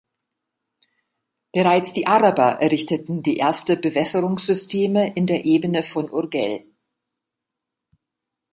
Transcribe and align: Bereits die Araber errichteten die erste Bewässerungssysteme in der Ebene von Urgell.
Bereits 1.53 1.93
die 1.93 2.07
Araber 2.07 2.59
errichteten 2.59 3.21
die 3.21 3.37
erste 3.37 3.77
Bewässerungssysteme 3.77 5.13
in 5.13 5.27
der 5.27 5.45
Ebene 5.45 5.83
von 5.83 6.09
Urgell. 6.11 6.65